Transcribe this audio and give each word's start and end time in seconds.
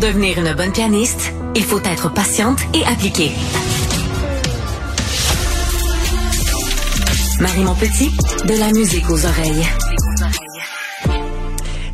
Devenir 0.00 0.38
une 0.38 0.54
bonne 0.54 0.72
pianiste, 0.72 1.32
il 1.54 1.62
faut 1.62 1.80
être 1.80 2.12
patiente 2.12 2.58
et 2.74 2.84
appliquée. 2.86 3.32
Marie 7.40 7.62
Montpetit, 7.64 8.10
de 8.46 8.58
la 8.58 8.68
musique 8.72 9.08
aux 9.10 9.24
oreilles. 9.26 9.66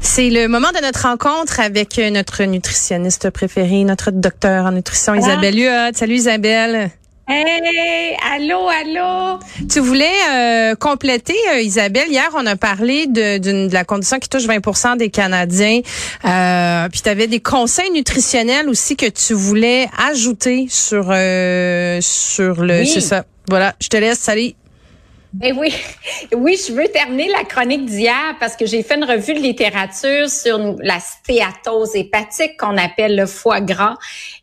C'est 0.01 0.31
le 0.31 0.49
moment 0.49 0.71
de 0.75 0.81
notre 0.83 1.03
rencontre 1.03 1.61
avec 1.61 1.99
notre 1.99 2.45
nutritionniste 2.45 3.31
préférée, 3.31 3.85
notre 3.85 4.11
docteur 4.13 4.67
en 4.67 4.73
nutrition, 4.73 5.13
Ah. 5.15 5.19
Isabelle 5.19 5.59
Huot. 5.59 5.93
Salut 5.95 6.15
Isabelle. 6.15 6.91
Hey, 7.29 8.15
allô, 8.35 8.69
allô? 8.69 9.41
Tu 9.69 9.81
voulais 9.81 10.07
euh, 10.31 10.75
compléter, 10.77 11.35
euh, 11.55 11.61
Isabelle. 11.61 12.09
Hier, 12.09 12.29
on 12.37 12.47
a 12.47 12.55
parlé 12.55 13.09
de, 13.09 13.39
d'une- 13.39 13.67
de 13.67 13.75
la 13.75 13.85
condition 13.85 14.21
qui 14.21 14.29
touche 14.29 14.45
20 14.47 14.97
des 14.97 15.11
Canadiens. 15.11 15.81
Euh, 16.25 16.89
puis 16.89 17.01
tu 17.03 17.09
avais 17.09 17.27
des 17.27 17.41
conseils 17.41 17.91
nutritionnels 17.91 18.69
aussi 18.69 18.95
que 18.97 19.07
tu 19.07 19.35
voulais 19.35 19.89
ajouter 20.09 20.67
sur 20.71 21.09
euh, 21.11 21.99
sur 22.01 22.63
le. 22.63 22.81
Oui. 22.83 22.87
C'est 22.87 23.01
ça. 23.01 23.25
Voilà. 23.49 23.75
Je 23.81 23.89
te 23.89 23.97
laisse. 23.97 24.21
Salut. 24.21 24.53
Ben 25.37 25.55
oui, 25.59 25.71
oui, 26.35 26.57
je 26.67 26.73
veux 26.73 26.89
terminer 26.89 27.29
la 27.29 27.45
chronique 27.45 27.85
d'hier 27.85 28.37
parce 28.41 28.57
que 28.57 28.65
j'ai 28.65 28.83
fait 28.83 28.95
une 28.95 29.05
revue 29.05 29.35
de 29.35 29.39
littérature 29.39 30.31
sur 30.31 30.59
la 30.81 30.99
stéatose 30.99 31.95
hépatique 31.95 32.59
qu'on 32.59 32.79
appelle 32.79 33.17
le 33.17 33.27
foie 33.27 33.61
gras 33.61 33.99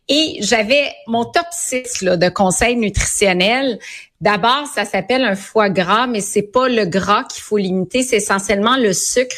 et 0.08 0.36
j'avais 0.40 0.92
mon 1.08 1.24
top 1.24 1.46
6 1.50 2.02
là, 2.02 2.16
de 2.16 2.28
conseils 2.28 2.76
nutritionnels. 2.76 3.80
D'abord, 4.24 4.66
ça 4.74 4.86
s'appelle 4.86 5.22
un 5.22 5.36
foie 5.36 5.68
gras, 5.68 6.06
mais 6.06 6.22
c'est 6.22 6.50
pas 6.50 6.66
le 6.66 6.86
gras 6.86 7.24
qu'il 7.24 7.42
faut 7.42 7.58
limiter, 7.58 8.02
c'est 8.02 8.16
essentiellement 8.16 8.78
le 8.78 8.94
sucre. 8.94 9.36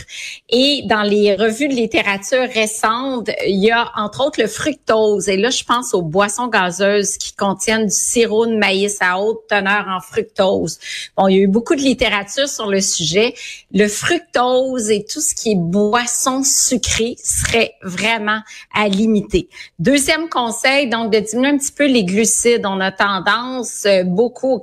Et 0.49 0.83
dans 0.85 1.03
les 1.03 1.35
revues 1.35 1.67
de 1.67 1.75
littérature 1.75 2.49
récentes, 2.55 3.29
il 3.49 3.65
y 3.65 3.73
a 3.73 3.91
entre 3.97 4.25
autres 4.25 4.41
le 4.41 4.47
fructose. 4.47 5.29
Et 5.29 5.37
là, 5.37 5.51
je 5.51 5.65
pense 5.65 5.93
aux 5.93 6.03
boissons 6.03 6.47
gazeuses 6.47 7.17
qui 7.17 7.35
contiennent 7.35 7.87
du 7.87 7.93
sirop 7.93 8.47
de 8.47 8.57
maïs 8.57 8.99
à 9.01 9.19
haute 9.19 9.41
teneur 9.49 9.89
en 9.89 9.99
fructose. 9.99 10.79
Bon, 11.17 11.27
il 11.27 11.35
y 11.35 11.41
a 11.41 11.43
eu 11.43 11.49
beaucoup 11.49 11.75
de 11.75 11.81
littérature 11.81 12.49
sur 12.49 12.71
le 12.71 12.81
sujet. 12.81 13.35
Le 13.75 13.89
fructose 13.89 14.93
et 14.93 15.05
tout 15.05 15.21
ce 15.21 15.35
qui 15.35 15.51
est 15.51 15.59
boisson 15.59 16.45
sucrée 16.45 17.17
serait 17.25 17.75
vraiment 17.83 18.39
à 18.73 18.87
limiter. 18.87 19.49
Deuxième 19.81 20.29
conseil, 20.29 20.89
donc 20.89 21.13
de 21.13 21.19
diminuer 21.19 21.49
un 21.49 21.59
petit 21.59 21.73
peu 21.73 21.87
les 21.87 22.05
glucides. 22.05 22.65
On 22.67 22.79
a 22.79 22.93
tendance 22.93 23.83
euh, 23.87 24.05
beaucoup 24.05 24.53
au 24.53 24.61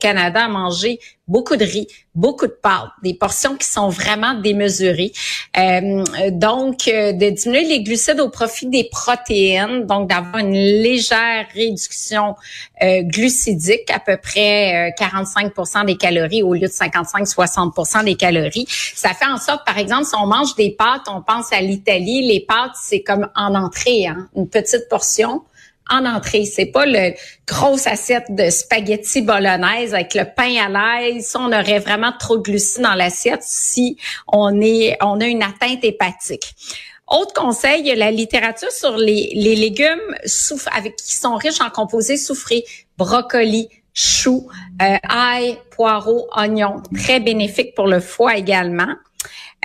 manger 0.49 0.99
beaucoup 1.27 1.55
de 1.55 1.63
riz, 1.63 1.87
beaucoup 2.15 2.47
de 2.47 2.51
pâtes, 2.61 2.91
des 3.01 3.13
portions 3.13 3.55
qui 3.55 3.67
sont 3.67 3.87
vraiment 3.87 4.33
démesurées. 4.33 5.13
Euh, 5.57 6.03
donc, 6.31 6.87
euh, 6.87 7.13
de 7.13 7.29
diminuer 7.29 7.65
les 7.65 7.83
glucides 7.83 8.19
au 8.19 8.29
profit 8.29 8.67
des 8.67 8.89
protéines, 8.91 9.85
donc 9.85 10.09
d'avoir 10.09 10.37
une 10.39 10.53
légère 10.53 11.45
réduction 11.53 12.35
euh, 12.81 13.01
glucidique, 13.03 13.89
à 13.89 13.99
peu 13.99 14.17
près 14.17 14.89
euh, 14.89 15.03
45% 15.03 15.85
des 15.85 15.95
calories 15.95 16.43
au 16.43 16.53
lieu 16.53 16.67
de 16.67 16.67
55-60 16.67 18.03
des 18.03 18.15
calories. 18.15 18.65
Ça 18.95 19.13
fait 19.13 19.25
en 19.25 19.37
sorte, 19.37 19.65
par 19.65 19.77
exemple, 19.77 20.05
si 20.05 20.15
on 20.15 20.27
mange 20.27 20.55
des 20.55 20.71
pâtes, 20.71 21.03
on 21.07 21.21
pense 21.21 21.53
à 21.53 21.61
l'Italie, 21.61 22.27
les 22.27 22.41
pâtes, 22.41 22.75
c'est 22.81 23.01
comme 23.01 23.29
en 23.35 23.55
entrée, 23.55 24.07
hein, 24.07 24.27
une 24.35 24.49
petite 24.49 24.89
portion 24.89 25.41
en 25.89 26.05
entrée. 26.05 26.45
C'est 26.45 26.67
pas 26.67 26.85
le 26.85 27.13
grosse 27.47 27.87
assiette 27.87 28.25
de 28.29 28.49
spaghetti 28.49 29.21
bolognaise 29.21 29.93
avec 29.93 30.13
le 30.15 30.25
pain 30.25 30.55
à 30.65 31.01
l'aise. 31.01 31.27
Ça, 31.27 31.39
on 31.39 31.51
aurait 31.51 31.79
vraiment 31.79 32.11
trop 32.19 32.37
de 32.37 32.41
glucides 32.41 32.83
dans 32.83 32.95
l'assiette 32.95 33.43
si 33.43 33.97
on 34.27 34.61
est, 34.61 34.97
on 35.01 35.19
a 35.19 35.25
une 35.25 35.43
atteinte 35.43 35.83
hépatique. 35.83 36.55
Autre 37.07 37.33
conseil, 37.33 37.83
il 37.85 37.97
la 37.97 38.11
littérature 38.11 38.71
sur 38.71 38.97
les, 38.97 39.31
légumes 39.35 40.15
souf- 40.25 40.67
avec 40.75 40.95
qui 40.95 41.15
sont 41.15 41.35
riches 41.35 41.61
en 41.61 41.69
composés 41.69 42.17
soufrés, 42.17 42.63
brocoli, 42.97 43.67
choux, 43.93 44.47
euh, 44.81 44.97
ail, 45.07 45.57
poireaux, 45.71 46.27
oignons, 46.35 46.81
très 46.97 47.19
bénéfiques 47.19 47.75
pour 47.75 47.87
le 47.87 47.99
foie 47.99 48.37
également. 48.37 48.95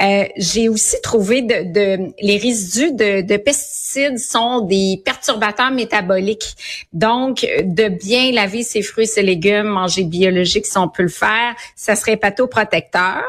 Euh, 0.00 0.24
j'ai 0.36 0.68
aussi 0.68 0.96
trouvé 1.02 1.42
de, 1.42 1.72
de 1.72 2.12
les 2.20 2.36
résidus 2.36 2.92
de, 2.92 3.22
de 3.22 3.36
pesticides 3.36 4.18
sont 4.18 4.60
des 4.60 5.02
perturbateurs 5.04 5.70
métaboliques. 5.70 6.54
Donc, 6.92 7.46
de 7.62 7.88
bien 7.88 8.32
laver 8.32 8.62
ses 8.62 8.82
fruits 8.82 9.04
et 9.04 9.08
ses 9.08 9.22
légumes, 9.22 9.66
manger 9.66 10.04
biologique 10.04 10.66
si 10.66 10.78
on 10.78 10.88
peut 10.88 11.04
le 11.04 11.08
faire, 11.08 11.54
ça 11.74 11.96
serait 11.96 12.12
hépatoprotecteur. 12.12 13.22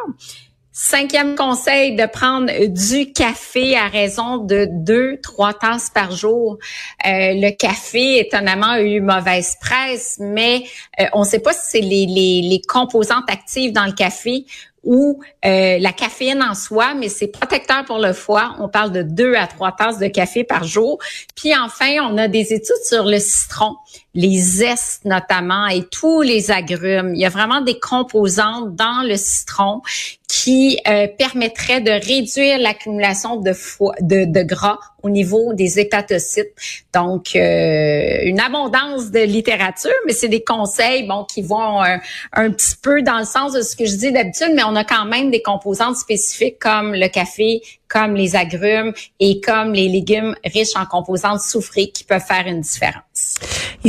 Cinquième 0.81 1.35
conseil, 1.35 1.97
de 1.97 2.06
prendre 2.06 2.50
du 2.68 3.12
café 3.12 3.75
à 3.75 3.90
raison 3.90 4.38
de 4.38 4.66
deux, 4.72 5.19
trois 5.22 5.53
tasses 5.53 5.90
par 5.90 6.12
jour. 6.12 6.57
Euh, 7.06 7.34
le 7.34 7.51
café, 7.51 8.19
étonnamment, 8.19 8.72
a 8.72 8.81
eu 8.81 9.01
mauvaise 9.01 9.57
presse, 9.59 10.16
mais 10.22 10.63
euh, 11.01 11.06
on 11.12 11.22
ne 11.22 11.25
sait 11.25 11.40
pas 11.40 11.51
si 11.51 11.72
c'est 11.72 11.81
les, 11.81 12.06
les, 12.06 12.41
les 12.44 12.62
composantes 12.62 13.30
actives 13.30 13.74
dans 13.74 13.86
le 13.86 13.91
café 13.91 14.46
ou 14.84 15.22
euh, 15.46 15.78
la 15.80 15.92
caféine 15.92 16.42
en 16.42 16.54
soi, 16.54 16.94
mais 16.94 17.10
c'est 17.10 17.28
protecteur 17.28 17.86
pour 17.86 18.00
le 18.00 18.14
foie. 18.14 18.56
On 18.60 18.70
parle 18.70 18.92
de 18.92 19.02
deux 19.02 19.36
à 19.36 19.48
trois 19.48 19.72
tasses 19.72 20.00
de 20.00 20.08
café 20.08 20.44
par 20.44 20.64
jour. 20.64 21.00
Puis 21.36 21.56
enfin, 21.56 21.98
on 22.04 22.18
a 22.18 22.28
des 22.28 22.54
études 22.54 22.84
sur 22.86 23.06
le 23.06 23.20
citron, 23.20 23.76
les 24.14 24.38
zestes 24.40 25.06
notamment 25.06 25.68
et 25.68 25.84
tous 25.84 26.22
les 26.22 26.52
agrumes. 26.52 27.14
Il 27.16 27.22
y 27.22 27.26
a 27.26 27.30
vraiment 27.30 27.62
des 27.62 27.80
composantes 27.80 28.76
dans 28.76 29.04
le 29.08 29.16
citron 29.16 29.82
qui 30.30 30.80
euh, 30.88 31.08
permettraient 31.08 31.82
de 31.82 31.90
réduire 31.90 32.60
l'accumulation 32.60 33.38
de, 33.38 33.52
de, 34.00 34.26
de 34.26 34.44
gras 34.44 34.78
au 35.02 35.10
niveau 35.10 35.54
des 35.54 35.80
hépatocytes. 35.80 36.54
Donc, 36.94 37.36
euh, 37.36 38.20
une 38.24 38.40
abondance 38.40 39.10
de 39.10 39.22
littérature, 39.22 39.92
mais 40.06 40.14
c'est 40.14 40.28
des 40.28 40.44
conseils 40.44 41.08
bon 41.08 41.26
qui 41.26 41.42
vont 41.42 41.84
euh, 41.84 41.98
un 42.34 42.52
petit 42.52 42.76
peu 42.80 43.02
dans 43.02 43.18
le 43.18 43.26
sens 43.26 43.54
de 43.54 43.64
ce 43.64 43.76
que 43.76 43.86
je 43.86 43.96
dis 43.96 44.12
d'habitude, 44.12 44.52
mais 44.54 44.64
on 44.64 44.76
a 44.76 44.84
quand 44.84 45.06
même 45.06 45.32
des 45.32 45.42
composantes 45.42 45.96
spécifiques 45.96 46.60
comme 46.60 46.94
le 46.94 47.08
café, 47.08 47.62
comme 47.88 48.14
les 48.14 48.36
agrumes 48.36 48.94
et 49.20 49.42
comme 49.42 49.74
les 49.74 49.90
légumes 49.90 50.36
riches 50.46 50.76
en 50.76 50.86
composantes 50.86 51.42
soufrées 51.42 51.90
qui 51.90 52.04
peuvent 52.04 52.22
faire 52.22 52.46
une 52.46 52.62
différence. 52.62 53.34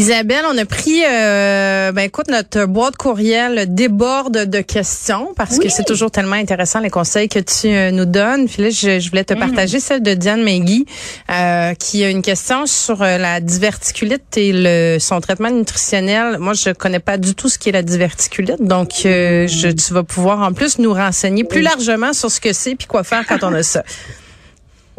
Isabelle, 0.00 0.47
on 0.50 0.56
a 0.56 0.65
pris, 0.65 1.03
euh, 1.06 1.93
ben 1.93 2.00
écoute, 2.00 2.28
notre 2.28 2.65
boîte 2.65 2.97
courriel 2.97 3.75
déborde 3.75 4.47
de 4.47 4.61
questions 4.62 5.34
parce 5.37 5.59
que 5.59 5.69
c'est 5.69 5.84
toujours 5.84 6.11
tellement 6.11 6.37
intéressant 6.37 6.81
les 6.81 6.88
conseils 6.88 7.28
que 7.28 7.38
tu 7.38 7.66
euh, 7.66 7.91
nous 7.91 8.06
donnes. 8.06 8.49
Puis 8.49 8.62
là, 8.62 8.71
je, 8.71 8.99
je 8.99 9.10
voulais 9.10 9.25
te 9.25 9.34
partager 9.34 9.78
celle 9.78 10.03
de 10.03 10.15
Diane 10.15 10.43
Megui 10.43 10.87
euh, 11.31 11.75
qui 11.75 12.03
a 12.03 12.09
une 12.09 12.22
question 12.22 12.65
sur 12.65 13.03
euh, 13.03 13.19
la 13.19 13.41
diverticulite 13.41 14.39
et 14.39 14.53
le, 14.55 14.97
son 14.99 15.21
traitement 15.21 15.50
nutritionnel. 15.50 16.39
Moi, 16.39 16.55
je 16.55 16.71
connais 16.71 16.99
pas 16.99 17.19
du 17.19 17.34
tout 17.34 17.50
ce 17.50 17.59
qu'est 17.59 17.72
la 17.72 17.83
diverticulite, 17.83 18.62
donc 18.62 19.03
euh, 19.05 19.47
je, 19.49 19.69
tu 19.69 19.93
vas 19.93 20.03
pouvoir 20.03 20.41
en 20.41 20.55
plus 20.55 20.78
nous 20.78 20.94
renseigner 20.94 21.44
plus 21.44 21.60
largement 21.60 22.15
sur 22.15 22.31
ce 22.31 22.41
que 22.41 22.55
c'est 22.55 22.75
puis 22.75 22.87
quoi 22.87 23.05
faire 23.05 23.27
quand 23.27 23.44
on 23.44 23.53
a 23.53 23.63
ça. 23.63 23.84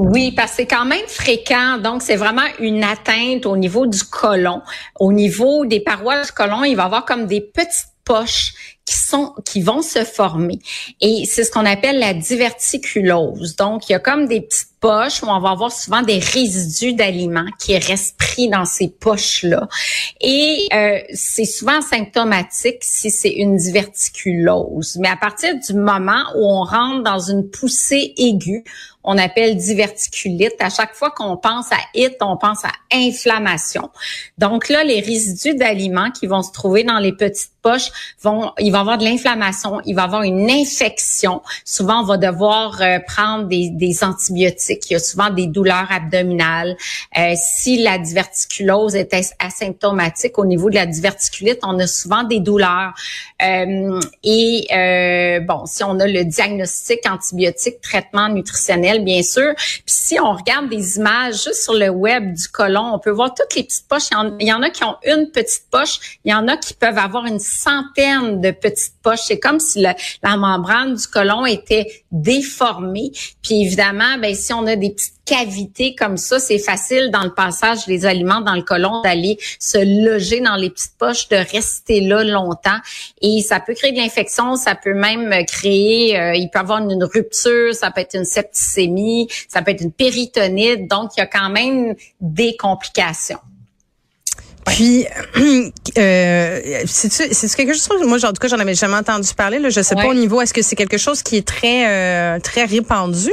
Oui, 0.04 0.32
parce 0.32 0.52
que 0.52 0.58
c'est 0.58 0.66
quand 0.66 0.86
même 0.86 1.06
fréquent. 1.08 1.78
Donc, 1.78 2.02
c'est 2.02 2.16
vraiment 2.16 2.48
une 2.60 2.84
atteinte 2.84 3.46
au 3.46 3.56
niveau 3.56 3.86
du 3.86 4.04
côlon. 4.04 4.64
Au 5.00 5.14
niveau 5.14 5.64
des 5.66 5.80
parois 5.80 6.24
du 6.24 6.32
côlon, 6.32 6.64
il 6.64 6.76
va 6.76 6.84
y 6.84 6.86
avoir 6.88 7.06
comme 7.06 7.28
des 7.28 7.40
petites 7.40 7.86
poches 8.04 8.54
qui 8.92 8.98
sont 8.98 9.34
qui 9.46 9.62
vont 9.62 9.82
se 9.82 10.04
former 10.04 10.60
et 11.00 11.24
c'est 11.26 11.46
ce 11.46 11.52
qu'on 11.52 11.66
appelle 11.66 11.98
la 12.00 12.14
diverticulose. 12.14 13.56
Donc 13.56 13.88
il 13.88 13.94
y 13.94 13.96
a 13.96 14.00
comme 14.00 14.28
des 14.28 14.42
petites 14.42 14.68
poches 14.82 15.24
où 15.24 15.28
on 15.28 15.40
va 15.40 15.52
avoir 15.52 15.72
souvent 15.72 16.02
des 16.02 16.20
résidus 16.20 16.94
d'aliments 16.94 17.46
qui 17.58 17.78
restent 17.78 18.18
pris 18.18 18.50
dans 18.50 18.66
ces 18.66 18.90
poches 18.90 19.44
là 19.44 19.70
et 20.20 20.68
euh, 20.74 21.00
c'est 21.14 21.46
souvent 21.46 21.82
symptomatique 21.82 22.80
si 22.82 23.12
c'est 23.12 23.32
une 23.32 23.56
diverticulose. 23.56 24.98
Mais 25.00 25.10
à 25.10 25.16
partir 25.16 25.56
du 25.56 25.74
moment 25.74 26.24
où 26.36 26.44
on 26.44 26.64
rentre 26.64 27.04
dans 27.04 27.20
une 27.20 27.50
poussée 27.50 28.14
aiguë, 28.18 28.66
on 29.04 29.18
appelle 29.18 29.56
diverticulite. 29.56 30.56
À 30.60 30.70
chaque 30.70 30.94
fois 30.94 31.12
qu'on 31.12 31.38
pense 31.38 31.72
à 31.72 31.78
it, 31.96 32.16
on 32.22 32.38
pense 32.38 32.64
à 32.66 32.72
inflammation. 32.94 33.90
Donc 34.38 34.70
là, 34.70 34.84
les 34.84 35.00
résidus 35.00 35.56
d'aliments 35.56 36.12
qui 36.12 36.28
vont 36.28 36.44
se 36.44 36.52
trouver 36.52 36.84
dans 36.84 37.00
les 37.00 37.14
petites 37.14 37.52
poches 37.62 37.92
vont, 38.22 38.52
il 38.60 38.72
va 38.72 38.80
y 38.80 38.81
avoir 38.82 38.98
de 38.98 39.04
l'inflammation, 39.04 39.82
il 39.86 39.96
va 39.96 40.04
avoir 40.04 40.24
une 40.24 40.50
infection. 40.50 41.42
Souvent, 41.66 42.02
on 42.02 42.06
va 42.06 42.18
devoir 42.18 42.82
euh, 42.82 43.00
prendre 43.06 43.48
des, 43.48 43.70
des, 43.70 44.04
antibiotiques. 44.04 44.90
Il 44.90 44.94
y 44.94 44.96
a 44.96 45.00
souvent 45.00 45.30
des 45.30 45.48
douleurs 45.48 45.88
abdominales. 45.90 46.76
Euh, 47.18 47.34
si 47.36 47.82
la 47.82 47.98
diverticulose 47.98 48.96
est 48.96 49.14
asymptomatique 49.40 50.38
au 50.40 50.46
niveau 50.46 50.70
de 50.70 50.76
la 50.76 50.86
diverticulite, 50.86 51.60
on 51.64 51.80
a 51.80 51.88
souvent 51.88 52.24
des 52.24 52.40
douleurs. 52.40 52.94
Euh, 53.42 54.00
et 54.24 55.40
bon, 55.48 55.66
si 55.66 55.84
on 55.84 56.00
a 56.00 56.08
le 56.08 56.24
diagnostic 56.26 57.00
antibiotique, 57.10 57.82
traitement 57.82 58.30
nutritionnel, 58.30 59.04
bien 59.04 59.24
sûr. 59.24 59.54
Puis 59.56 59.84
si 59.86 60.20
on 60.20 60.34
regarde 60.34 60.70
des 60.70 60.98
images 60.98 61.44
juste 61.44 61.64
sur 61.64 61.74
le 61.74 61.90
web 61.90 62.34
du 62.34 62.48
côlon, 62.48 62.92
on 62.94 63.00
peut 63.00 63.12
voir 63.12 63.34
toutes 63.34 63.56
les 63.56 63.64
petites 63.64 63.88
poches. 63.88 64.10
Il 64.40 64.48
y 64.48 64.54
en, 64.54 64.62
a 64.62 64.70
qui 64.70 64.84
ont 64.84 64.96
une 65.06 65.32
petite 65.32 65.70
poche. 65.70 66.18
Il 66.26 66.32
y 66.32 66.34
en 66.34 66.48
a 66.48 66.58
qui 66.58 66.74
peuvent 66.74 66.98
avoir 66.98 67.26
une 67.26 67.40
centaine 67.40 68.42
de 68.42 68.52
petites 68.52 68.71
poches. 69.02 69.22
C'est 69.26 69.40
comme 69.40 69.60
si 69.60 69.82
la 69.82 69.96
membrane 70.38 70.96
du 70.96 71.08
côlon 71.08 71.46
était 71.46 71.88
déformée. 72.12 73.12
Puis 73.42 73.64
évidemment, 73.64 74.18
ben 74.22 74.34
si 74.36 74.54
on 74.54 74.66
a 74.68 74.76
des 74.76 74.92
petites 74.92 75.22
cavités 75.26 75.96
comme 75.96 76.18
ça, 76.18 76.40
c'est 76.40 76.60
facile 76.60 77.10
dans 77.12 77.24
le 77.24 77.34
passage 77.34 77.86
des 77.86 78.06
aliments 78.06 78.42
dans 78.42 78.56
le 78.56 78.64
côlon 78.64 79.02
d'aller 79.02 79.38
se 79.60 79.78
loger 80.06 80.42
dans 80.42 80.56
les 80.56 80.70
petites 80.70 80.98
poches, 80.98 81.30
de 81.30 81.38
rester 81.38 82.02
là 82.02 82.24
longtemps. 82.24 82.80
Et 83.22 83.42
ça 83.42 83.60
peut 83.60 83.74
créer 83.74 83.92
de 83.92 83.98
l'infection, 83.98 84.56
ça 84.56 84.76
peut 84.76 84.94
même 84.94 85.34
créer, 85.46 86.20
euh, 86.20 86.36
il 86.36 86.50
peut 86.50 86.60
avoir 86.60 86.80
une 86.80 87.04
rupture, 87.04 87.74
ça 87.74 87.92
peut 87.92 88.02
être 88.02 88.16
une 88.16 88.26
septicémie, 88.26 89.28
ça 89.48 89.62
peut 89.62 89.72
être 89.72 89.82
une 89.82 89.94
péritonite. 89.94 90.88
Donc, 90.88 91.12
il 91.16 91.22
y 91.22 91.24
a 91.24 91.28
quand 91.28 91.50
même 91.50 91.96
des 92.20 92.58
complications. 92.58 93.40
Puis, 94.66 95.06
euh, 95.98 96.82
c'est 96.86 97.56
quelque 97.56 97.74
chose, 97.74 98.04
moi, 98.06 98.18
en 98.24 98.34
tout 98.34 98.40
cas, 98.40 98.48
j'en 98.48 98.60
avais 98.60 98.76
jamais 98.76 98.96
entendu 98.96 99.34
parler. 99.36 99.60
Là, 99.60 99.70
je 99.70 99.82
sais 99.82 99.96
pas 99.96 100.08
au 100.08 100.14
niveau, 100.14 100.42
est-ce 100.42 100.54
que 100.54 100.62
c'est 100.62 100.76
quelque 100.76 100.98
chose 100.98 101.24
qui 101.24 101.38
est 101.38 101.48
très, 101.48 101.88
euh, 101.88 102.40
très 102.40 102.66
répandu? 102.66 103.32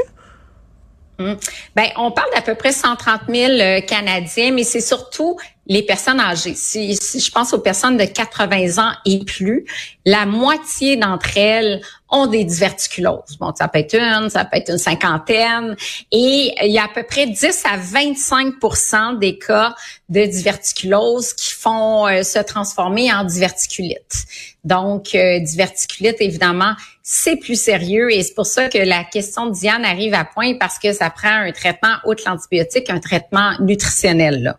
Hum. 1.20 1.36
Ben, 1.75 1.88
on 1.96 2.12
parle 2.12 2.28
d'à 2.32 2.42
peu 2.42 2.54
près 2.54 2.70
130 2.70 3.22
000 3.28 3.52
euh, 3.52 3.80
Canadiens, 3.80 4.52
mais 4.52 4.62
c'est 4.62 4.80
surtout 4.80 5.36
les 5.68 5.82
personnes 5.82 6.18
âgées. 6.18 6.54
Si, 6.54 6.96
si, 6.96 7.20
je 7.20 7.30
pense 7.30 7.52
aux 7.52 7.58
personnes 7.58 7.98
de 7.98 8.04
80 8.04 8.82
ans 8.82 8.92
et 9.04 9.22
plus, 9.24 9.66
la 10.06 10.24
moitié 10.24 10.96
d'entre 10.96 11.36
elles 11.36 11.82
ont 12.08 12.26
des 12.26 12.44
diverticuloses. 12.44 13.36
Bon, 13.38 13.52
ça 13.54 13.68
peut 13.68 13.80
être 13.80 13.94
une, 13.94 14.30
ça 14.30 14.46
peut 14.46 14.56
être 14.56 14.70
une 14.70 14.78
cinquantaine. 14.78 15.76
Et 16.10 16.54
il 16.62 16.72
y 16.72 16.78
a 16.78 16.84
à 16.84 16.88
peu 16.88 17.02
près 17.02 17.26
10 17.26 17.64
à 17.70 17.76
25% 17.76 19.18
des 19.18 19.38
cas 19.38 19.74
de 20.08 20.24
diverticulose 20.24 21.34
qui 21.34 21.52
font 21.52 22.06
euh, 22.06 22.22
se 22.22 22.38
transformer 22.38 23.12
en 23.12 23.24
diverticulite. 23.24 24.24
Donc, 24.64 25.14
euh, 25.14 25.38
diverticulite, 25.40 26.16
évidemment, 26.20 26.72
c'est 27.02 27.36
plus 27.36 27.60
sérieux 27.60 28.10
et 28.10 28.22
c'est 28.22 28.34
pour 28.34 28.46
ça 28.46 28.68
que 28.68 28.78
la 28.78 29.04
question 29.04 29.46
de 29.46 29.52
Diane 29.52 29.84
arrive 29.84 30.14
à 30.14 30.24
point 30.24 30.54
parce 30.58 30.78
que 30.78 30.94
ça 30.94 31.10
prend 31.10 31.28
un 31.28 31.52
traitement 31.52 31.96
outre 32.06 32.22
l'antibiotique, 32.26 32.88
un 32.88 33.00
traitement 33.00 33.52
nutritionnel. 33.60 34.42
Là. 34.42 34.58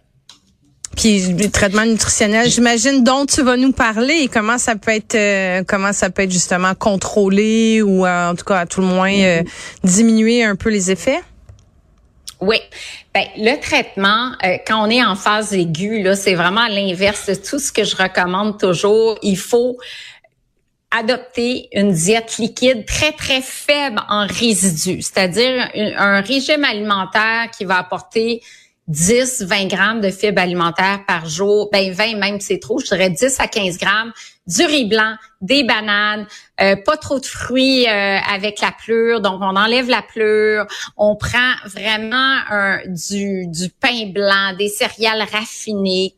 Puis 0.95 1.33
le 1.33 1.49
traitement 1.49 1.85
nutritionnel, 1.85 2.49
j'imagine 2.49 3.03
dont 3.03 3.25
tu 3.25 3.41
vas 3.41 3.57
nous 3.57 3.71
parler 3.71 4.15
et 4.23 4.27
comment 4.27 4.57
ça 4.57 4.75
peut 4.75 4.91
être 4.91 5.15
euh, 5.15 5.63
comment 5.65 5.93
ça 5.93 6.09
peut 6.09 6.23
être 6.23 6.31
justement 6.31 6.75
contrôlé 6.75 7.81
ou 7.81 8.05
euh, 8.05 8.31
en 8.31 8.35
tout 8.35 8.45
cas 8.45 8.59
à 8.59 8.65
tout 8.65 8.81
le 8.81 8.87
moins 8.87 9.13
euh, 9.13 9.43
diminuer 9.83 10.43
un 10.43 10.55
peu 10.55 10.69
les 10.69 10.91
effets? 10.91 11.21
Oui. 12.41 12.57
Ben, 13.13 13.25
le 13.37 13.59
traitement, 13.59 14.31
quand 14.65 14.85
on 14.85 14.89
est 14.89 15.03
en 15.03 15.15
phase 15.15 15.53
aiguë, 15.53 16.03
là, 16.03 16.15
c'est 16.15 16.35
vraiment 16.35 16.67
l'inverse 16.67 17.27
de 17.27 17.35
tout 17.35 17.59
ce 17.59 17.71
que 17.71 17.83
je 17.83 17.97
recommande 17.97 18.57
toujours. 18.57 19.17
Il 19.21 19.37
faut 19.37 19.77
adopter 20.91 21.67
une 21.73 21.91
diète 21.91 22.37
liquide 22.37 22.85
très, 22.85 23.11
très 23.11 23.41
faible 23.41 24.01
en 24.09 24.25
résidus, 24.25 25.01
c'est-à-dire 25.01 25.69
un 25.97 26.21
régime 26.21 26.63
alimentaire 26.63 27.49
qui 27.55 27.65
va 27.65 27.77
apporter 27.77 28.41
10, 28.89 29.43
20 29.43 29.67
grammes 29.67 30.01
de 30.01 30.09
fibres 30.09 30.41
alimentaires 30.41 31.03
par 31.07 31.27
jour. 31.29 31.69
Ben 31.71 31.93
20 31.93 32.17
même 32.17 32.39
c'est 32.41 32.59
trop, 32.59 32.79
je 32.79 32.87
dirais 32.87 33.09
10 33.09 33.39
à 33.39 33.47
15 33.47 33.77
grammes. 33.77 34.11
Du 34.47 34.65
riz 34.65 34.85
blanc, 34.85 35.15
des 35.41 35.63
bananes, 35.63 36.25
euh, 36.59 36.75
pas 36.75 36.97
trop 36.97 37.19
de 37.19 37.25
fruits 37.25 37.87
euh, 37.87 38.17
avec 38.33 38.59
la 38.61 38.71
pleure. 38.71 39.21
Donc 39.21 39.41
on 39.41 39.55
enlève 39.55 39.89
la 39.89 40.01
pleure. 40.01 40.65
On 40.97 41.15
prend 41.15 41.53
vraiment 41.65 42.37
du, 42.87 43.47
du 43.47 43.69
pain 43.69 44.11
blanc, 44.11 44.55
des 44.57 44.69
céréales 44.69 45.25
raffinées, 45.31 46.15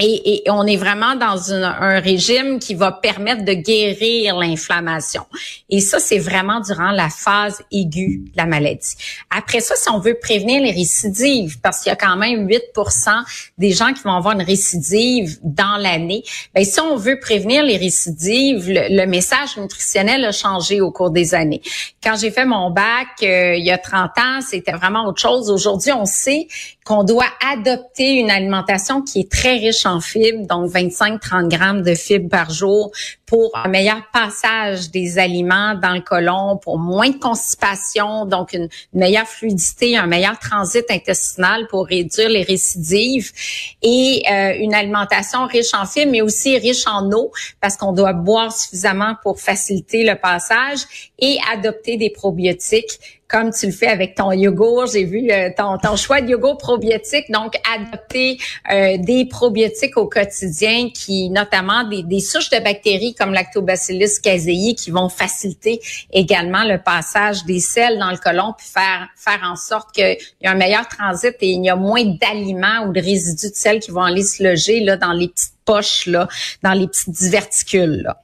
et, 0.00 0.42
on 0.48 0.66
est 0.66 0.76
vraiment 0.76 1.16
dans 1.16 1.52
un 1.52 2.00
régime 2.00 2.58
qui 2.58 2.74
va 2.74 2.92
permettre 2.92 3.44
de 3.44 3.52
guérir 3.52 4.36
l'inflammation. 4.36 5.24
Et 5.68 5.80
ça, 5.80 5.98
c'est 5.98 6.18
vraiment 6.18 6.60
durant 6.60 6.90
la 6.90 7.10
phase 7.10 7.62
aiguë 7.70 8.24
de 8.32 8.36
la 8.36 8.46
maladie. 8.46 8.96
Après 9.30 9.60
ça, 9.60 9.76
si 9.76 9.90
on 9.90 9.98
veut 9.98 10.18
prévenir 10.20 10.62
les 10.62 10.72
récidives, 10.72 11.60
parce 11.60 11.80
qu'il 11.80 11.90
y 11.90 11.92
a 11.92 11.96
quand 11.96 12.16
même 12.16 12.46
8% 12.46 13.10
des 13.58 13.72
gens 13.72 13.92
qui 13.92 14.02
vont 14.02 14.14
avoir 14.14 14.34
une 14.34 14.42
récidive 14.42 15.38
dans 15.42 15.76
l'année, 15.76 16.24
ben 16.54 16.64
si 16.64 16.80
on 16.80 16.96
veut 16.96 17.20
prévenir 17.20 17.62
les 17.62 17.76
récidives, 17.76 18.68
le, 18.68 19.02
message 19.06 19.58
nutritionnel 19.58 20.24
a 20.24 20.32
changé 20.32 20.80
au 20.80 20.90
cours 20.90 21.10
des 21.10 21.34
années. 21.34 21.60
Quand 22.02 22.16
j'ai 22.18 22.30
fait 22.30 22.46
mon 22.46 22.70
bac 22.70 23.08
euh, 23.22 23.56
il 23.56 23.64
y 23.64 23.70
a 23.70 23.78
30 23.78 24.10
ans, 24.18 24.40
c'était 24.40 24.72
vraiment 24.72 25.06
autre 25.06 25.20
chose. 25.20 25.50
Aujourd'hui, 25.50 25.92
on 25.92 26.06
sait 26.06 26.48
qu'on 26.84 27.04
doit 27.04 27.28
adopter 27.52 28.14
une 28.14 28.30
alimentation 28.30 29.02
qui 29.02 29.20
est 29.20 29.30
très 29.30 29.58
riche 29.58 29.81
en 29.86 30.00
fibres, 30.00 30.46
donc 30.46 30.70
25-30 30.70 31.48
grammes 31.48 31.82
de 31.82 31.94
fibres 31.94 32.28
par 32.28 32.50
jour 32.50 32.90
pour 33.26 33.50
un 33.54 33.68
meilleur 33.68 34.02
passage 34.12 34.90
des 34.90 35.18
aliments 35.18 35.74
dans 35.74 35.94
le 35.94 36.02
côlon, 36.02 36.58
pour 36.58 36.78
moins 36.78 37.08
de 37.08 37.16
constipation, 37.16 38.26
donc 38.26 38.52
une 38.52 38.68
meilleure 38.92 39.26
fluidité, 39.26 39.96
un 39.96 40.06
meilleur 40.06 40.38
transit 40.38 40.84
intestinal 40.90 41.66
pour 41.68 41.86
réduire 41.86 42.28
les 42.28 42.42
récidives 42.42 43.32
et 43.80 44.22
euh, 44.30 44.54
une 44.58 44.74
alimentation 44.74 45.46
riche 45.46 45.72
en 45.72 45.86
fibres, 45.86 46.12
mais 46.12 46.20
aussi 46.20 46.58
riche 46.58 46.86
en 46.86 47.10
eau 47.12 47.32
parce 47.60 47.76
qu'on 47.76 47.92
doit 47.92 48.12
boire 48.12 48.52
suffisamment 48.52 49.16
pour 49.22 49.40
faciliter 49.40 50.04
le 50.04 50.16
passage 50.16 51.11
et 51.22 51.38
adopter 51.50 51.96
des 51.96 52.10
probiotiques 52.10 53.22
comme 53.32 53.50
tu 53.50 53.64
le 53.64 53.72
fais 53.72 53.86
avec 53.86 54.14
ton 54.14 54.30
yogourt. 54.30 54.88
J'ai 54.92 55.04
vu 55.04 55.30
euh, 55.30 55.48
ton, 55.56 55.78
ton, 55.78 55.96
choix 55.96 56.20
de 56.20 56.28
yogourt 56.28 56.58
probiotique. 56.58 57.30
Donc, 57.30 57.54
adopter 57.74 58.36
euh, 58.70 58.98
des 58.98 59.24
probiotiques 59.24 59.96
au 59.96 60.06
quotidien 60.06 60.90
qui, 60.90 61.30
notamment 61.30 61.84
des, 61.84 62.02
des 62.02 62.20
souches 62.20 62.50
de 62.50 62.62
bactéries 62.62 63.14
comme 63.14 63.32
Lactobacillus 63.32 64.20
casei 64.22 64.74
qui 64.74 64.90
vont 64.90 65.08
faciliter 65.08 65.80
également 66.12 66.64
le 66.64 66.76
passage 66.76 67.46
des 67.46 67.60
sels 67.60 67.98
dans 67.98 68.10
le 68.10 68.18
côlon 68.18 68.52
puis 68.58 68.66
faire, 68.66 69.08
faire 69.16 69.40
en 69.50 69.56
sorte 69.56 69.92
qu'il 69.94 70.18
y 70.42 70.46
a 70.46 70.50
un 70.50 70.54
meilleur 70.54 70.86
transit 70.86 71.34
et 71.40 71.52
il 71.52 71.64
y 71.64 71.70
a 71.70 71.76
moins 71.76 72.04
d'aliments 72.04 72.86
ou 72.86 72.92
de 72.92 73.00
résidus 73.00 73.50
de 73.50 73.56
sel 73.56 73.80
qui 73.80 73.92
vont 73.92 74.02
aller 74.02 74.24
se 74.24 74.44
loger 74.44 74.80
là, 74.80 74.98
dans 74.98 75.12
les 75.12 75.28
petites 75.28 75.54
poches, 75.64 76.04
là, 76.04 76.28
dans 76.62 76.72
les 76.72 76.86
petites 76.86 77.10
diverticules. 77.10 78.02
Là. 78.02 78.22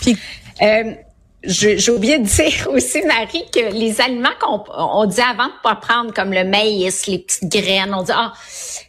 Puis, 0.00 0.16
euh, 0.62 0.94
j'ai 1.44 1.90
oublié 1.90 2.18
de 2.18 2.24
dire 2.24 2.68
aussi, 2.70 3.02
Marie, 3.02 3.44
que 3.52 3.72
les 3.72 4.00
aliments 4.00 4.28
qu'on 4.40 4.62
on 4.76 5.06
dit 5.06 5.20
avant 5.20 5.46
de 5.46 5.62
pas 5.62 5.76
prendre, 5.76 6.12
comme 6.12 6.32
le 6.32 6.44
maïs, 6.44 7.06
les 7.06 7.18
petites 7.18 7.50
graines, 7.50 7.94
on 7.94 8.02
dit, 8.02 8.12
ah, 8.14 8.32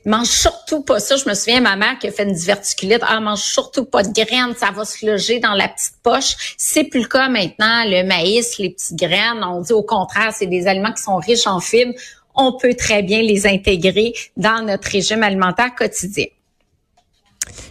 mange 0.05 0.27
surtout 0.27 0.81
pas 0.81 1.00
ça. 1.00 1.15
Je 1.15 1.27
me 1.27 1.33
souviens, 1.33 1.62
ma 1.62 1.75
mère 1.75 1.98
qui 2.00 2.07
a 2.07 2.12
fait 2.12 2.24
une 2.24 2.33
diverticulite, 2.33 3.01
ah, 3.01 3.19
mange 3.19 3.41
surtout 3.41 3.86
pas 3.86 4.03
de 4.03 4.12
graines, 4.12 4.55
ça 4.55 4.72
va 4.72 4.86
se 4.86 5.05
loger 5.05 5.39
dans 5.39 5.53
la 5.53 5.67
petite 5.67 5.95
poche. 6.03 6.55
C'est 6.57 6.83
plus 6.83 7.01
le 7.01 7.07
cas 7.07 7.29
maintenant. 7.29 7.83
Le 7.86 8.03
maïs, 8.03 8.57
les 8.60 8.69
petites 8.69 8.98
graines, 8.98 9.43
on 9.43 9.62
dit 9.62 9.74
au 9.74 9.83
contraire, 9.83 10.31
c'est 10.33 10.48
des 10.48 10.67
aliments 10.67 10.93
qui 10.93 11.03
sont 11.03 11.17
riches 11.17 11.48
en 11.48 11.60
fibres. 11.60 11.93
On 12.36 12.57
peut 12.57 12.74
très 12.74 13.03
bien 13.03 13.22
les 13.22 13.45
intégrer 13.45 14.13
dans 14.38 14.65
notre 14.65 14.89
régime 14.89 15.24
alimentaire 15.24 15.75
quotidien. 15.75 16.25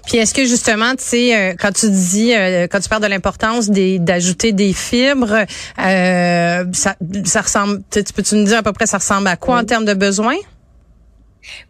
Puis 0.07 0.19
est-ce 0.19 0.35
que 0.35 0.45
justement, 0.45 0.93
tu 0.93 1.05
sais, 1.05 1.37
euh, 1.37 1.55
quand 1.59 1.73
tu 1.73 1.91
dis, 1.91 2.35
euh, 2.35 2.67
quand 2.71 2.81
tu 2.81 2.89
parles 2.89 3.03
de 3.03 3.09
l'importance 3.09 3.71
d'ajouter 3.71 4.53
des 4.53 4.73
fibres, 4.73 5.45
euh, 5.79 6.65
ça, 6.73 6.97
ça 7.25 7.41
ressemble, 7.41 7.83
tu 7.91 8.03
peux-tu 8.15 8.35
nous 8.37 8.45
dire 8.45 8.59
à 8.59 8.63
peu 8.63 8.73
près 8.73 8.87
ça 8.87 8.99
ressemble 8.99 9.29
à 9.29 9.37
quoi 9.37 9.59
en 9.59 9.65
termes 9.65 9.85
de 9.85 9.95
besoins? 9.95 10.37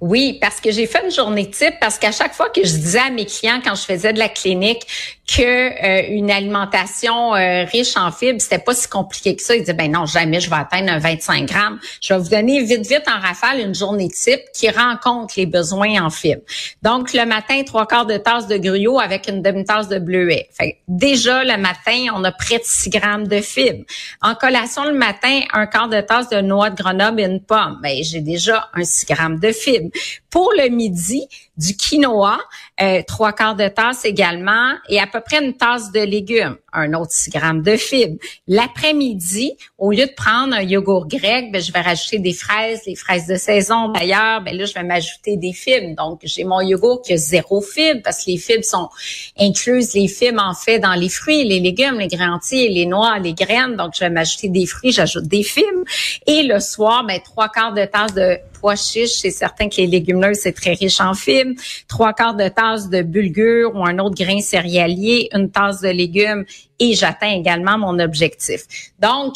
Oui, 0.01 0.39
parce 0.41 0.61
que 0.61 0.71
j'ai 0.71 0.87
fait 0.87 1.03
une 1.05 1.11
journée 1.11 1.51
type 1.51 1.75
parce 1.81 1.99
qu'à 1.99 2.13
chaque 2.13 2.35
fois 2.35 2.51
que 2.51 2.65
je 2.65 2.73
disais 2.73 2.99
à 2.99 3.11
mes 3.11 3.27
clients 3.27 3.61
quand 3.65 3.75
je 3.75 3.83
faisais 3.83 4.13
de 4.13 4.19
la 4.19 4.29
clinique 4.29 4.87
que 5.27 5.43
euh, 5.43 6.09
une 6.11 6.31
alimentation 6.31 7.35
euh, 7.35 7.65
riche 7.65 7.97
en 7.97 8.11
fibres, 8.11 8.41
c'était 8.41 8.59
pas 8.59 8.75
si 8.75 8.89
compliqué 8.89 9.37
que 9.37 9.43
ça, 9.43 9.55
ils 9.55 9.61
disaient 9.61 9.73
ben 9.73 9.91
non, 9.91 10.05
jamais 10.05 10.41
je 10.41 10.51
vais 10.51 10.57
atteindre 10.57 10.93
un 10.93 10.99
25 10.99 11.47
grammes. 11.47 11.79
Je 12.01 12.13
vais 12.13 12.21
vous 12.21 12.29
donner 12.29 12.63
vite 12.63 12.87
vite 12.87 13.05
en 13.09 13.21
rafale 13.21 13.61
une 13.61 13.75
journée 13.75 14.09
type 14.09 14.43
qui 14.55 14.69
rencontre 14.69 15.35
les 15.37 15.47
besoins 15.47 16.05
en 16.05 16.11
fibres. 16.11 16.43
Donc 16.83 17.13
le 17.13 17.25
matin, 17.25 17.63
trois 17.65 17.87
quarts 17.87 18.07
de 18.07 18.17
tasse 18.17 18.47
de 18.47 18.57
gruyot 18.57 18.99
avec 18.99 19.29
une 19.29 19.43
demi-tasse 19.43 19.89
de 19.89 19.99
bleuet. 19.99 20.49
Déjà 20.89 21.45
le 21.45 21.57
matin, 21.57 22.13
on 22.15 22.25
a 22.25 22.33
près 22.33 22.59
de 22.59 22.65
6 22.65 22.91
grammes 22.91 23.27
de 23.27 23.41
fibres. 23.41 23.85
En 24.21 24.35
collation 24.35 24.85
le 24.85 24.95
matin, 24.95 25.41
un 25.53 25.67
quart 25.67 25.89
de 25.89 26.01
tasse 26.01 26.29
de 26.29 26.41
noix 26.41 26.71
de 26.71 26.77
Grenoble 26.77 27.21
et 27.21 27.25
une 27.25 27.41
pomme. 27.41 27.79
Ben 27.83 28.03
j'ai 28.03 28.21
déjà 28.21 28.69
un 28.75 28.85
6 28.85 29.07
grammes 29.07 29.39
de 29.39 29.53
fibres 29.53 29.62
Pour 30.31 30.53
le 30.57 30.69
midi, 30.69 31.29
du 31.57 31.77
quinoa, 31.77 32.39
euh, 32.81 33.03
trois 33.07 33.33
quarts 33.33 33.55
de 33.55 33.69
tasse 33.69 34.05
également, 34.07 34.73
et 34.89 34.99
à 34.99 35.07
peu 35.07 35.21
près 35.21 35.45
une 35.45 35.55
tasse 35.55 35.93
de 35.93 36.01
légumes, 36.01 36.57
un 36.73 36.95
autre 36.95 37.13
6 37.13 37.31
grammes 37.31 37.63
de 37.63 37.77
fibres. 37.77 38.17
L'après-midi, 38.49 39.53
au 39.77 39.91
lieu 39.93 40.07
de 40.07 40.15
prendre 40.17 40.55
un 40.55 40.63
yogourt 40.63 41.07
grec, 41.07 41.53
ben, 41.53 41.61
je 41.61 41.71
vais 41.71 41.83
rajouter 41.83 42.19
des 42.19 42.33
fraises, 42.33 42.81
les 42.87 42.97
fraises 42.97 43.27
de 43.27 43.37
saison 43.37 43.89
d'ailleurs, 43.91 44.41
ben 44.41 44.57
là, 44.57 44.65
je 44.65 44.73
vais 44.73 44.83
m'ajouter 44.83 45.37
des 45.37 45.53
fibres. 45.53 45.95
Donc, 45.97 46.21
j'ai 46.25 46.45
mon 46.45 46.63
yogourt 46.63 47.03
qui 47.03 47.13
a 47.13 47.17
zéro 47.19 47.61
fibre 47.61 48.01
parce 48.03 48.25
que 48.25 48.31
les 48.31 48.39
fibres 48.39 48.65
sont 48.65 48.89
incluses, 49.39 49.93
les 49.93 50.09
fibres 50.09 50.43
en 50.43 50.55
fait 50.55 50.79
dans 50.79 50.95
les 50.95 51.11
fruits, 51.11 51.45
les 51.45 51.61
légumes, 51.61 51.99
les 51.99 52.09
grains 52.09 52.33
entiers, 52.33 52.71
les 52.71 52.87
noix, 52.87 53.19
les 53.19 53.35
graines. 53.35 53.77
Donc, 53.77 53.93
je 53.95 54.01
vais 54.01 54.11
m'ajouter 54.11 54.49
des 54.49 54.65
fruits, 54.65 54.93
j'ajoute 54.93 55.25
des 55.25 55.43
fibres. 55.43 55.85
Et 56.27 56.43
le 56.45 56.59
soir, 56.61 57.05
ben, 57.05 57.21
trois 57.23 57.51
quarts 57.51 57.75
de 57.75 57.85
tasse 57.85 58.15
de 58.15 58.39
pois. 58.63 58.77
C'est 58.77 59.07
certain 59.31 59.69
que 59.69 59.77
les 59.77 59.87
légumineuses, 59.87 60.39
c'est 60.39 60.53
très 60.53 60.73
riche 60.73 61.01
en 61.01 61.15
fibres. 61.15 61.61
Trois 61.89 62.13
quarts 62.15 62.37
de 62.37 62.49
tasse 62.49 62.89
de 62.89 63.03
bulgur 63.03 63.75
ou 63.75 63.85
un 63.85 63.99
autre 63.99 64.15
grain 64.15 64.41
céréalier, 64.41 65.29
une 65.33 65.51
tasse 65.51 65.81
de 65.81 65.89
légumes 65.89 66.45
et 66.79 66.95
j'atteins 66.95 67.33
également 67.33 67.77
mon 67.77 67.99
objectif. 67.99 68.63
Donc, 68.99 69.35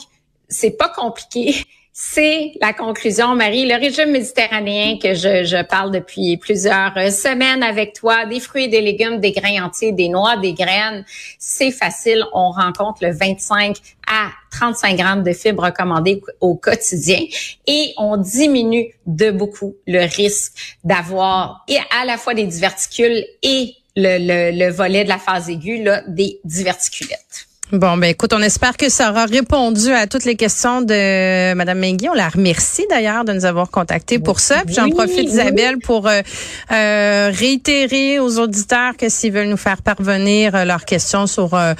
c'est 0.48 0.76
pas 0.78 0.88
compliqué. 0.88 1.64
C'est 1.98 2.52
la 2.60 2.74
conclusion, 2.74 3.34
Marie. 3.34 3.66
Le 3.66 3.80
régime 3.80 4.10
méditerranéen 4.10 4.98
que 4.98 5.14
je, 5.14 5.62
parle 5.62 5.90
depuis 5.90 6.36
plusieurs 6.36 6.92
semaines 7.10 7.62
avec 7.62 7.94
toi, 7.94 8.26
des 8.26 8.38
fruits, 8.38 8.68
des 8.68 8.82
légumes, 8.82 9.18
des 9.18 9.32
grains 9.32 9.64
entiers, 9.64 9.92
des 9.92 10.10
noix, 10.10 10.36
des 10.36 10.52
graines, 10.52 11.06
c'est 11.38 11.70
facile. 11.70 12.22
On 12.34 12.50
rencontre 12.50 12.98
le 13.02 13.14
25 13.14 13.78
à 14.06 14.28
35 14.50 14.94
grammes 14.94 15.22
de 15.22 15.32
fibres 15.32 15.62
recommandées 15.62 16.20
au 16.42 16.56
quotidien 16.56 17.20
et 17.66 17.94
on 17.96 18.18
diminue 18.18 18.92
de 19.06 19.30
beaucoup 19.30 19.74
le 19.86 20.00
risque 20.00 20.52
d'avoir 20.84 21.64
à 21.98 22.04
la 22.04 22.18
fois 22.18 22.34
des 22.34 22.44
diverticules 22.44 23.24
et 23.42 23.74
le, 23.96 24.18
le, 24.18 24.66
le 24.66 24.70
volet 24.70 25.04
de 25.04 25.08
la 25.08 25.18
phase 25.18 25.48
aiguë, 25.48 25.82
là, 25.82 26.02
des 26.06 26.40
diverticulettes. 26.44 27.45
Bon, 27.72 27.96
ben 27.96 28.10
écoute, 28.10 28.32
on 28.32 28.42
espère 28.42 28.76
que 28.76 28.88
ça 28.88 29.10
aura 29.10 29.24
répondu 29.24 29.90
à 29.90 30.06
toutes 30.06 30.24
les 30.24 30.36
questions 30.36 30.82
de 30.82 31.52
Madame 31.54 31.80
Mengui. 31.80 32.08
On 32.08 32.14
la 32.14 32.28
remercie 32.28 32.86
d'ailleurs 32.88 33.24
de 33.24 33.32
nous 33.32 33.44
avoir 33.44 33.72
contactés 33.72 34.20
pour 34.20 34.38
ça. 34.38 34.62
Puis 34.64 34.76
j'en 34.76 34.88
profite, 34.88 35.24
Isabelle, 35.24 35.78
pour 35.78 36.06
euh, 36.06 36.20
euh, 36.70 37.32
réitérer 37.34 38.20
aux 38.20 38.38
auditeurs 38.38 38.96
que 38.96 39.08
s'ils 39.08 39.32
veulent 39.32 39.48
nous 39.48 39.56
faire 39.56 39.82
parvenir 39.82 40.54
euh, 40.54 40.64
leurs 40.64 40.84
questions 40.84 41.26
sur 41.26 41.54
euh, 41.54 41.74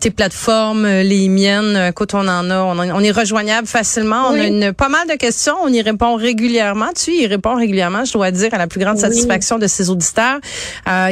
tes 0.00 0.10
plateformes, 0.10 0.84
les 0.84 1.28
miennes, 1.28 1.90
écoute, 1.90 2.14
on 2.14 2.26
en 2.26 2.50
a, 2.50 2.60
on, 2.60 3.00
est 3.00 3.12
rejoignable 3.12 3.68
facilement. 3.68 4.30
On 4.30 4.34
a 4.34 4.44
une, 4.44 4.72
pas 4.72 4.88
mal 4.88 5.06
de 5.06 5.14
questions. 5.14 5.54
On 5.62 5.72
y 5.72 5.80
répond 5.82 6.16
régulièrement. 6.16 6.88
Tu 6.96 7.12
y 7.12 7.28
réponds 7.28 7.54
régulièrement, 7.54 8.04
je 8.04 8.12
dois 8.12 8.32
dire, 8.32 8.52
à 8.54 8.58
la 8.58 8.66
plus 8.66 8.80
grande 8.80 8.98
satisfaction 8.98 9.60
de 9.60 9.68
ses 9.68 9.88
auditeurs. 9.88 10.40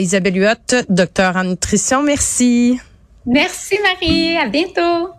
Isabelle 0.00 0.36
Huot, 0.36 0.84
docteur 0.88 1.36
en 1.36 1.44
nutrition. 1.44 2.02
Merci. 2.02 2.80
Merci 3.26 3.78
Marie, 3.82 4.38
à 4.38 4.48
bientôt. 4.48 5.15